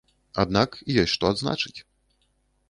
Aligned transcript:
Аднак 0.43 0.71
ёсць 1.01 1.11
што 1.15 1.29
адзначыць. 1.33 1.79